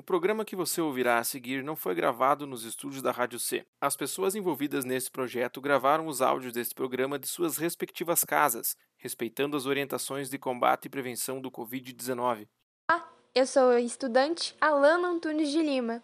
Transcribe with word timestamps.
O 0.00 0.02
programa 0.02 0.46
que 0.46 0.56
você 0.56 0.80
ouvirá 0.80 1.18
a 1.18 1.24
seguir 1.24 1.62
não 1.62 1.76
foi 1.76 1.94
gravado 1.94 2.46
nos 2.46 2.64
estúdios 2.64 3.02
da 3.02 3.10
Rádio 3.10 3.38
C. 3.38 3.66
As 3.78 3.96
pessoas 3.96 4.34
envolvidas 4.34 4.82
nesse 4.82 5.10
projeto 5.10 5.60
gravaram 5.60 6.06
os 6.06 6.22
áudios 6.22 6.54
deste 6.54 6.74
programa 6.74 7.18
de 7.18 7.26
suas 7.28 7.58
respectivas 7.58 8.24
casas, 8.24 8.78
respeitando 8.96 9.58
as 9.58 9.66
orientações 9.66 10.30
de 10.30 10.38
combate 10.38 10.86
e 10.86 10.88
prevenção 10.88 11.38
do 11.38 11.50
Covid-19. 11.50 12.48
Ah, 12.90 13.04
eu 13.34 13.46
sou 13.46 13.72
a 13.72 13.80
estudante 13.82 14.56
Alana 14.58 15.06
Antunes 15.06 15.50
de 15.50 15.60
Lima 15.60 16.02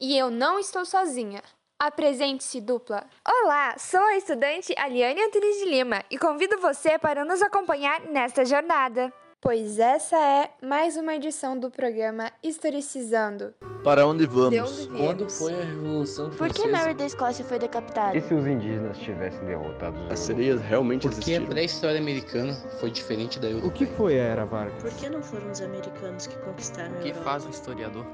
e 0.00 0.16
eu 0.16 0.30
não 0.30 0.58
estou 0.58 0.86
sozinha. 0.86 1.42
Apresente-se, 1.78 2.62
dupla. 2.62 3.06
Olá, 3.28 3.76
sou 3.76 4.00
a 4.00 4.16
estudante 4.16 4.72
Aliane 4.78 5.20
Antunes 5.22 5.58
de 5.58 5.66
Lima 5.66 6.02
e 6.10 6.16
convido 6.16 6.58
você 6.62 6.98
para 6.98 7.26
nos 7.26 7.42
acompanhar 7.42 8.00
nesta 8.06 8.42
jornada 8.42 9.12
pois 9.44 9.78
essa 9.78 10.16
é 10.16 10.50
mais 10.66 10.96
uma 10.96 11.14
edição 11.14 11.58
do 11.58 11.70
programa 11.70 12.32
Historicizando. 12.42 13.52
Para 13.84 14.06
onde 14.06 14.24
vamos? 14.24 14.86
Onde 14.86 14.96
Quando 14.96 15.28
foi 15.28 15.52
a 15.52 15.64
Revolução 15.66 16.32
Francesa? 16.32 16.38
Por 16.38 16.62
que 16.62 16.66
Mary 16.66 16.94
da 16.94 17.04
Escócia 17.04 17.44
foi 17.44 17.58
decapitada? 17.58 18.16
E 18.16 18.22
se 18.22 18.32
os 18.32 18.46
indígenas 18.46 18.96
tivessem 18.96 19.44
derrotado 19.44 20.02
os 20.06 20.12
As 20.12 20.20
sereias 20.20 20.62
realmente 20.62 21.02
Por 21.02 21.12
existiram? 21.12 21.42
Porque 21.42 21.52
a 21.52 21.54
pré-história 21.56 22.00
americana 22.00 22.54
foi 22.80 22.90
diferente 22.90 23.38
da 23.38 23.50
europeia. 23.50 23.70
O 23.70 23.74
que 23.74 23.84
foi 23.84 24.18
a 24.18 24.22
Era 24.22 24.46
Vargas? 24.46 24.82
Por 24.82 24.92
que 24.94 25.10
não 25.10 25.22
foram 25.22 25.50
os 25.50 25.60
americanos 25.60 26.26
que 26.26 26.38
conquistaram 26.38 26.94
a 26.94 27.00
O 27.00 27.02
que 27.02 27.12
faz 27.12 27.44
um 27.44 27.50
historiador? 27.50 28.06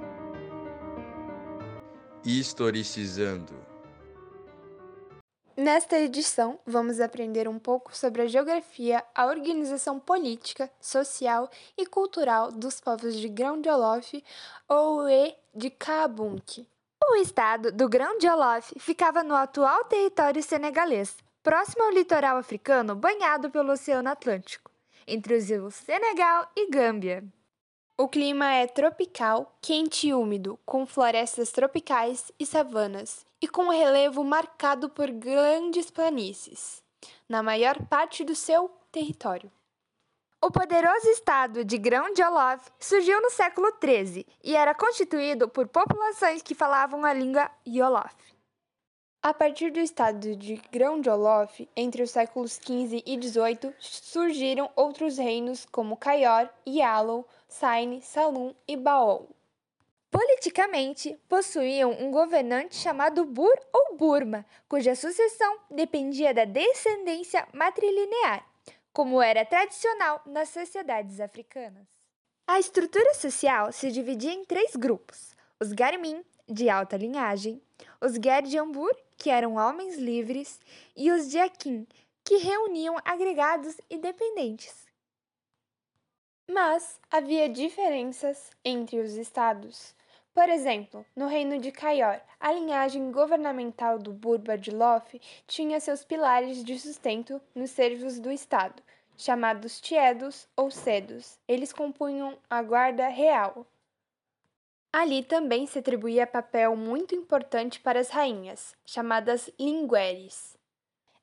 Historicizando. 2.25 3.55
Nesta 5.61 5.99
edição, 5.99 6.59
vamos 6.65 7.01
aprender 7.01 7.47
um 7.47 7.59
pouco 7.59 7.95
sobre 7.95 8.23
a 8.23 8.27
geografia, 8.27 9.05
a 9.15 9.27
organização 9.27 10.01
política, 10.01 10.71
social 10.81 11.51
e 11.77 11.85
cultural 11.85 12.51
dos 12.51 12.81
povos 12.81 13.15
de 13.15 13.29
Grão-de-Olof 13.29 14.25
ou 14.67 15.07
e 15.07 15.37
de 15.55 15.69
Kaabunk. 15.69 16.67
O 17.11 17.17
estado 17.17 17.71
do 17.71 17.91
Grão-de-Olof 17.91 18.73
ficava 18.79 19.23
no 19.23 19.35
atual 19.35 19.85
território 19.85 20.43
senegalês, 20.43 21.15
próximo 21.43 21.85
ao 21.85 21.91
litoral 21.91 22.39
africano 22.39 22.95
banhado 22.95 23.51
pelo 23.51 23.73
Oceano 23.73 24.09
Atlântico, 24.09 24.71
entre 25.07 25.37
os 25.37 25.51
rios 25.51 25.75
Senegal 25.75 26.51
e 26.57 26.71
Gâmbia. 26.71 27.23
O 28.01 28.09
clima 28.09 28.51
é 28.55 28.67
tropical, 28.67 29.55
quente 29.61 30.09
e 30.09 30.15
úmido, 30.15 30.59
com 30.65 30.87
florestas 30.87 31.53
tropicais 31.53 32.33
e 32.39 32.47
savanas, 32.47 33.27
e 33.43 33.47
com 33.47 33.65
um 33.65 33.69
relevo 33.69 34.25
marcado 34.25 34.89
por 34.89 35.11
grandes 35.11 35.91
planícies, 35.91 36.83
na 37.29 37.43
maior 37.43 37.77
parte 37.89 38.25
do 38.25 38.35
seu 38.35 38.71
território. 38.91 39.53
O 40.41 40.51
poderoso 40.51 41.11
estado 41.11 41.63
de 41.63 41.77
Grão-de-Olof 41.77 42.71
surgiu 42.79 43.21
no 43.21 43.29
século 43.29 43.71
XIII 43.79 44.27
e 44.43 44.57
era 44.57 44.75
constituído 44.75 45.47
por 45.47 45.69
populações 45.69 46.41
que 46.41 46.55
falavam 46.55 47.05
a 47.05 47.13
língua 47.13 47.51
Yolof. 47.69 48.17
A 49.23 49.35
partir 49.35 49.71
do 49.71 49.79
estado 49.79 50.35
de 50.35 50.55
Grão-de-Olof, 50.73 51.69
entre 51.77 52.03
os 52.03 52.11
séculos 52.11 52.53
XV 52.53 53.03
e 53.05 53.21
XVIII, 53.21 53.75
surgiram 53.79 54.71
outros 54.75 55.19
reinos 55.19 55.67
como 55.67 55.95
Caior, 55.95 56.49
Yalo, 56.67 57.29
Saine, 57.47 58.01
Salum 58.01 58.55
e 58.67 58.79
Baol. 58.79 59.29
Politicamente, 60.11 61.19
possuíam 61.29 61.91
um 61.91 62.11
governante 62.11 62.77
chamado 62.77 63.27
Bur 63.27 63.53
ou 63.71 63.95
Burma, 63.99 64.47
cuja 64.67 64.95
sucessão 64.95 65.59
dependia 65.71 66.33
da 66.33 66.47
descendência 66.47 67.47
matrilinear, 67.53 68.43
como 68.91 69.21
era 69.21 69.45
tradicional 69.45 70.23
nas 70.25 70.49
sociedades 70.49 71.21
africanas. 71.21 71.87
A 72.47 72.59
estrutura 72.59 73.13
social 73.13 73.71
se 73.71 73.93
dividia 73.93 74.33
em 74.33 74.47
três 74.47 74.75
grupos: 74.75 75.37
os 75.61 75.75
Garmin, 75.75 76.25
de 76.51 76.69
alta 76.69 76.97
linhagem, 76.97 77.63
os 78.01 78.15
Gerdiambur, 78.15 78.95
que 79.17 79.31
eram 79.31 79.55
homens 79.55 79.97
livres, 79.97 80.61
e 80.97 81.11
os 81.11 81.31
Diaquim, 81.31 81.87
que 82.25 82.37
reuniam 82.37 82.97
agregados 83.05 83.81
e 83.89 83.97
dependentes. 83.97 84.87
Mas 86.51 87.01
havia 87.11 87.49
diferenças 87.49 88.51
entre 88.65 88.99
os 88.99 89.15
estados. 89.15 89.95
Por 90.35 90.49
exemplo, 90.49 91.05
no 91.15 91.27
reino 91.27 91.59
de 91.59 91.71
Caior, 91.71 92.21
a 92.39 92.53
linhagem 92.53 93.11
governamental 93.13 93.99
do 93.99 94.13
Burba 94.13 94.57
de 94.57 94.71
Lof 94.71 95.21
tinha 95.47 95.81
seus 95.81 96.05
pilares 96.05 96.65
de 96.65 96.79
sustento 96.79 97.41
nos 97.55 97.71
servos 97.71 98.19
do 98.19 98.31
Estado, 98.31 98.83
chamados 99.17 99.81
tiedos 99.81 100.49
ou 100.57 100.71
cedos. 100.71 101.39
Eles 101.47 101.73
compunham 101.73 102.39
a 102.49 102.63
guarda 102.63 103.09
real. 103.09 103.67
Ali 104.93 105.23
também 105.23 105.67
se 105.67 105.79
atribuía 105.79 106.27
papel 106.27 106.75
muito 106.75 107.15
importante 107.15 107.79
para 107.79 108.01
as 108.01 108.09
rainhas, 108.09 108.75
chamadas 108.85 109.49
lingueres. 109.59 110.59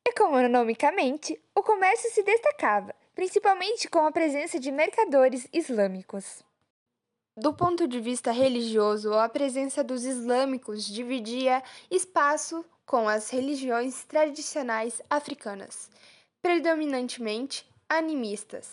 Economicamente, 0.07 1.37
o 1.53 1.61
comércio 1.61 2.09
se 2.11 2.23
destacava, 2.23 2.95
principalmente 3.13 3.89
com 3.89 4.05
a 4.05 4.11
presença 4.11 4.57
de 4.57 4.71
mercadores 4.71 5.49
islâmicos. 5.51 6.41
Do 7.35 7.53
ponto 7.53 7.87
de 7.87 7.99
vista 7.99 8.31
religioso, 8.31 9.13
a 9.13 9.27
presença 9.27 9.83
dos 9.83 10.05
islâmicos 10.05 10.85
dividia 10.85 11.61
espaço 11.91 12.65
com 12.85 13.07
as 13.07 13.29
religiões 13.29 14.05
tradicionais 14.05 15.01
africanas, 15.09 15.89
predominantemente 16.41 17.69
animistas. 17.89 18.71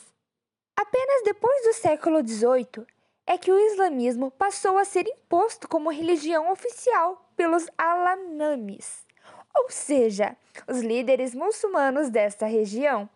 Apenas 0.79 1.25
depois 1.25 1.63
do 1.65 1.75
século 1.75 2.27
XVIII 2.27 2.87
é 3.27 3.39
que 3.39 3.51
o 3.51 3.59
islamismo 3.59 4.31
passou 4.31 4.77
a 4.77 4.85
ser 4.85 5.07
imposto 5.07 5.69
como 5.69 5.91
religião 5.91 6.51
oficial 6.53 7.31
pelos 7.37 7.67
Alanamis, 7.77 9.05
ou 9.55 9.71
seja, 9.71 10.37
os 10.69 10.81
líderes 10.81 11.35
muçulmanos 11.35 12.11
desta 12.11 12.47
região. 12.47 13.09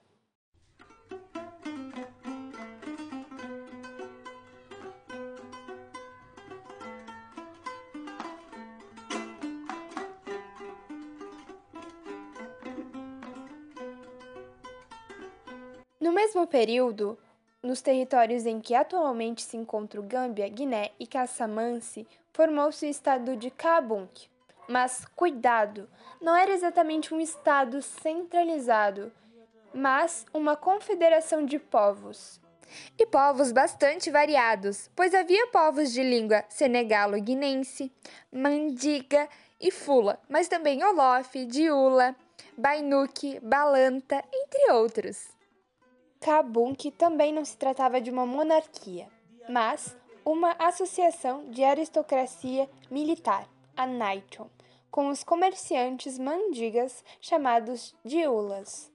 No 16.01 16.13
mesmo 16.13 16.47
período, 16.47 17.19
nos 17.63 17.81
territórios 17.81 18.47
em 18.47 18.61
que 18.61 18.75
atualmente 18.75 19.43
se 19.43 19.57
encontram 19.57 20.07
Gâmbia, 20.07 20.49
Guiné 20.49 20.91
e 20.99 21.07
Casamance, 21.07 22.07
formou-se 22.33 22.87
o 22.87 22.89
estado 22.89 23.37
de 23.37 23.51
Kaabunk. 23.51 24.29
Mas 24.69 25.05
cuidado, 25.17 25.89
não 26.21 26.37
era 26.37 26.53
exatamente 26.53 27.13
um 27.15 27.21
estado 27.21 27.81
centralizado, 27.81 29.11
mas 29.73 30.27
uma 30.33 30.57
confederação 30.57 31.45
de 31.45 31.59
povos. 31.59 32.41
E 32.99 33.07
povos 33.07 33.51
bastante 33.51 34.11
variados, 34.11 34.91
pois 34.95 35.15
havia 35.15 35.47
povos 35.47 35.91
de 35.93 36.03
língua 36.03 36.45
senegalo-guinense, 36.51 37.91
mandiga 38.31 39.27
e 39.59 39.71
fula, 39.71 40.21
mas 40.29 40.49
também 40.49 40.85
olof, 40.85 41.45
diula, 41.47 42.15
bainuque, 42.57 43.41
balanta, 43.41 44.23
entre 44.33 44.73
outros. 44.73 45.38
Kabunk 46.21 46.91
também 46.91 47.33
não 47.33 47.45
se 47.45 47.57
tratava 47.57 48.01
de 48.01 48.11
uma 48.11 48.27
monarquia, 48.27 49.09
mas 49.49 49.97
uma 50.25 50.55
associação 50.59 51.49
de 51.51 51.63
aristocracia 51.65 52.69
militar, 52.91 53.49
a 53.77 53.87
Naiton, 53.87 54.51
com 54.91 55.09
os 55.09 55.23
comerciantes 55.23 56.19
mandigas 56.19 57.05
chamados 57.21 57.95
diulas. 58.05 58.93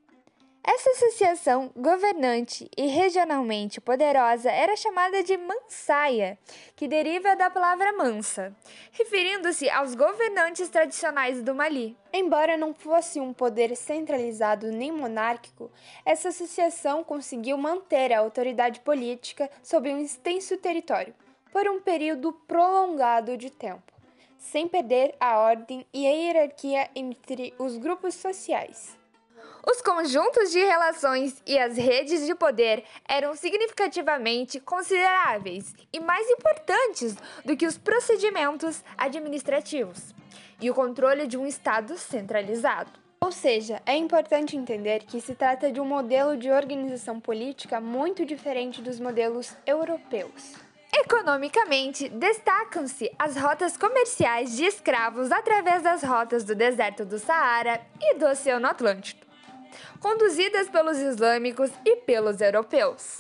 Essa 0.66 0.92
associação 0.92 1.70
governante 1.76 2.72
e 2.78 2.88
regionalmente 2.88 3.82
poderosa 3.82 4.50
era 4.50 4.78
chamada 4.78 5.22
de 5.22 5.36
Mansaia, 5.36 6.40
que 6.74 6.88
deriva 6.88 7.36
da 7.36 7.50
palavra 7.50 7.92
mansa, 7.92 8.56
referindo-se 8.94 9.70
aos 9.70 9.94
governantes 9.94 10.70
tradicionais 10.70 11.44
do 11.44 11.54
Mali. 11.54 11.98
Embora 12.14 12.56
não 12.56 12.74
fosse 12.74 13.20
um 13.20 13.34
poder 13.34 13.76
centralizado 13.76 14.72
nem 14.72 14.90
monárquico, 14.90 15.70
essa 16.06 16.30
associação 16.30 17.04
conseguiu 17.04 17.58
manter 17.58 18.14
a 18.14 18.20
autoridade 18.20 18.80
política 18.80 19.50
sobre 19.62 19.94
um 19.94 19.98
extenso 19.98 20.56
território 20.56 21.14
por 21.52 21.68
um 21.68 21.82
período 21.82 22.32
prolongado 22.48 23.36
de 23.36 23.50
tempo, 23.50 23.92
sem 24.38 24.66
perder 24.70 25.14
a 25.20 25.40
ordem 25.40 25.86
e 25.94 26.08
a 26.08 26.10
hierarquia 26.10 26.90
entre 26.96 27.54
os 27.60 27.76
grupos 27.76 28.16
sociais. 28.16 29.03
Os 29.66 29.82
conjuntos 29.82 30.52
de 30.52 30.60
relações 30.60 31.42
e 31.48 31.58
as 31.58 31.78
redes 31.78 32.26
de 32.26 32.36
poder 32.36 32.84
eram 33.08 33.34
significativamente 33.34 34.60
consideráveis 34.60 35.74
e 35.94 36.02
mais 36.02 36.30
importantes 36.30 37.16
do 37.46 37.56
que 37.56 37.66
os 37.66 37.78
procedimentos 37.78 38.84
administrativos 38.98 40.14
e 40.60 40.70
o 40.70 40.74
controle 40.74 41.28
de 41.28 41.38
um 41.38 41.48
Estado 41.48 41.98
centralizado. 41.98 42.92
Ou 43.22 43.32
seja, 43.32 43.82
é 43.86 43.96
importante 43.96 44.58
entender 44.58 45.06
que 45.06 45.22
se 45.22 45.34
trata 45.34 45.72
de 45.72 45.80
um 45.80 45.86
modelo 45.86 46.36
de 46.36 46.52
organização 46.52 47.22
política 47.22 47.80
muito 47.80 48.26
diferente 48.26 48.82
dos 48.82 49.00
modelos 49.00 49.56
europeus. 49.66 50.56
Economicamente, 50.94 52.10
destacam-se 52.10 53.10
as 53.18 53.38
rotas 53.38 53.78
comerciais 53.78 54.58
de 54.58 54.66
escravos 54.66 55.32
através 55.32 55.82
das 55.82 56.04
rotas 56.04 56.44
do 56.44 56.54
deserto 56.54 57.06
do 57.06 57.18
Saara 57.18 57.82
e 58.02 58.16
do 58.16 58.28
Oceano 58.28 58.68
Atlântico, 58.68 59.26
conduzidas 60.00 60.70
pelos 60.70 60.98
islâmicos 60.98 61.72
e 61.86 61.98
pelos 61.98 62.42
europeus. 62.42 63.20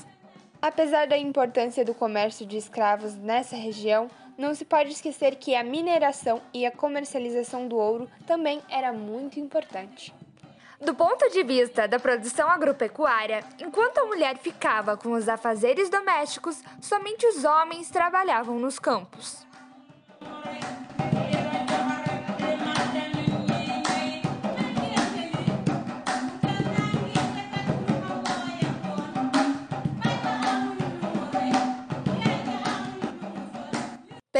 Apesar 0.61 1.07
da 1.07 1.17
importância 1.17 1.83
do 1.83 1.93
comércio 1.93 2.45
de 2.45 2.57
escravos 2.57 3.15
nessa 3.15 3.55
região, 3.55 4.09
não 4.37 4.55
se 4.55 4.65
pode 4.65 4.91
esquecer 4.91 5.35
que 5.35 5.55
a 5.55 5.63
mineração 5.63 6.41
e 6.53 6.65
a 6.65 6.71
comercialização 6.71 7.67
do 7.67 7.75
ouro 7.75 8.09
também 8.25 8.61
era 8.69 8.93
muito 8.93 9.39
importante. 9.39 10.13
Do 10.79 10.93
ponto 10.93 11.29
de 11.29 11.43
vista 11.43 11.87
da 11.87 11.99
produção 11.99 12.49
agropecuária, 12.49 13.41
enquanto 13.59 13.99
a 13.99 14.05
mulher 14.05 14.37
ficava 14.37 14.97
com 14.97 15.11
os 15.11 15.29
afazeres 15.29 15.89
domésticos, 15.89 16.61
somente 16.81 17.25
os 17.25 17.45
homens 17.45 17.89
trabalhavam 17.89 18.59
nos 18.59 18.79
campos. 18.79 19.45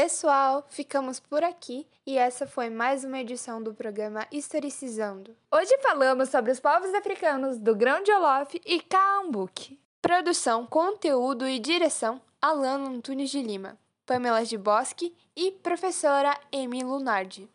Pessoal, 0.04 0.66
ficamos 0.68 1.18
por 1.18 1.42
aqui 1.42 1.86
e 2.06 2.18
essa 2.18 2.46
foi 2.46 2.68
mais 2.68 3.04
uma 3.04 3.20
edição 3.20 3.62
do 3.62 3.72
programa 3.72 4.26
Historicizando. 4.30 5.34
Hoje 5.50 5.78
falamos 5.78 6.28
sobre 6.28 6.50
os 6.50 6.60
povos 6.60 6.92
africanos 6.92 7.58
do 7.58 7.74
Grão 7.74 8.02
de 8.02 8.12
Olof 8.12 8.60
e 8.66 8.80
Caambuque. 8.82 9.80
Produção, 10.02 10.66
conteúdo 10.66 11.48
e 11.48 11.58
direção: 11.58 12.20
Alana 12.38 12.90
Antunes 12.90 13.30
de 13.30 13.40
Lima, 13.40 13.78
Pamela 14.04 14.44
de 14.44 14.58
Bosque 14.58 15.14
e 15.34 15.50
professora 15.50 16.38
Emi 16.52 16.84
Lunardi. 16.84 17.48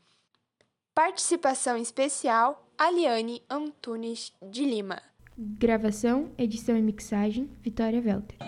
Participação 0.96 1.78
especial: 1.78 2.68
Aliane 2.76 3.44
Antunes 3.48 4.34
de 4.42 4.66
Lima. 4.66 5.00
Gravação, 5.38 6.32
edição 6.36 6.76
e 6.76 6.82
mixagem: 6.82 7.46
Vitória 7.62 8.02
Welter. 8.04 8.40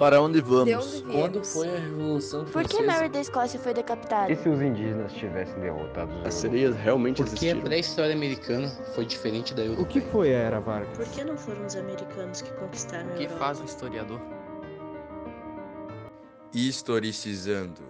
Para 0.00 0.18
onde 0.22 0.40
vamos? 0.40 1.02
Quando 1.02 1.44
foi 1.44 1.68
a 1.68 1.78
Revolução 1.78 2.44
Por 2.46 2.62
que 2.64 2.68
Francesa? 2.78 2.86
Mary 2.86 3.08
da 3.10 3.20
Escócia 3.20 3.60
foi 3.60 3.74
decapitada? 3.74 4.32
E 4.32 4.36
se 4.36 4.48
os 4.48 4.58
indígenas 4.62 5.12
tivessem 5.12 5.60
derrotado 5.60 6.10
os 6.20 6.26
As 6.26 6.34
sereias 6.34 6.74
realmente 6.74 7.16
Porque 7.18 7.32
a 7.32 7.34
existiram? 7.34 7.60
pré-história 7.60 8.14
americana 8.14 8.68
foi 8.94 9.04
diferente 9.04 9.52
da 9.52 9.60
O 9.60 9.66
europeia. 9.66 9.86
que 9.88 10.00
foi 10.00 10.34
a 10.34 10.38
Era 10.38 10.58
Vargas? 10.58 10.96
Por 10.96 11.06
que 11.06 11.22
não 11.22 11.36
foram 11.36 11.66
os 11.66 11.76
americanos 11.76 12.40
que 12.40 12.50
conquistaram 12.54 13.10
a 13.10 13.12
O 13.12 13.16
que 13.16 13.24
Europa? 13.24 13.38
faz 13.44 13.60
um 13.60 13.64
historiador? 13.66 14.20
Historicizando. 16.54 17.82